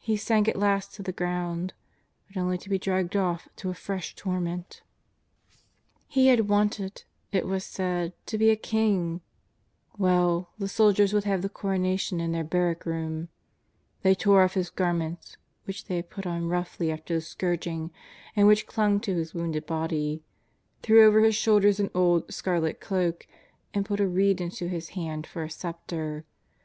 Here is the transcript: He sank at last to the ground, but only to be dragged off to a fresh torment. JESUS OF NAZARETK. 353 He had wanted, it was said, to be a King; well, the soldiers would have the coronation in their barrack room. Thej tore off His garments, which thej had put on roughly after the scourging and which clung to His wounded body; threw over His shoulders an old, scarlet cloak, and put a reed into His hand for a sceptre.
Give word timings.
He 0.00 0.16
sank 0.16 0.48
at 0.48 0.58
last 0.58 0.94
to 0.94 1.02
the 1.04 1.12
ground, 1.12 1.72
but 2.26 2.40
only 2.40 2.58
to 2.58 2.68
be 2.68 2.76
dragged 2.76 3.14
off 3.14 3.48
to 3.54 3.70
a 3.70 3.74
fresh 3.74 4.16
torment. 4.16 4.82
JESUS 6.08 6.08
OF 6.08 6.16
NAZARETK. 6.16 6.46
353 6.48 7.06
He 7.30 7.36
had 7.36 7.44
wanted, 7.44 7.46
it 7.46 7.46
was 7.48 7.64
said, 7.64 8.12
to 8.26 8.36
be 8.36 8.50
a 8.50 8.56
King; 8.56 9.20
well, 9.96 10.50
the 10.58 10.66
soldiers 10.66 11.12
would 11.12 11.22
have 11.22 11.40
the 11.40 11.48
coronation 11.48 12.18
in 12.18 12.32
their 12.32 12.42
barrack 12.42 12.84
room. 12.84 13.28
Thej 14.04 14.18
tore 14.18 14.42
off 14.42 14.54
His 14.54 14.70
garments, 14.70 15.36
which 15.66 15.84
thej 15.84 15.96
had 15.98 16.10
put 16.10 16.26
on 16.26 16.48
roughly 16.48 16.90
after 16.90 17.14
the 17.14 17.20
scourging 17.20 17.92
and 18.34 18.48
which 18.48 18.66
clung 18.66 18.98
to 18.98 19.14
His 19.14 19.34
wounded 19.34 19.66
body; 19.66 20.24
threw 20.82 21.06
over 21.06 21.20
His 21.20 21.36
shoulders 21.36 21.78
an 21.78 21.90
old, 21.94 22.34
scarlet 22.34 22.80
cloak, 22.80 23.28
and 23.72 23.86
put 23.86 24.00
a 24.00 24.08
reed 24.08 24.40
into 24.40 24.66
His 24.66 24.88
hand 24.98 25.28
for 25.28 25.44
a 25.44 25.48
sceptre. 25.48 26.24